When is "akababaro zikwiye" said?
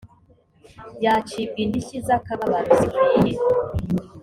2.17-3.33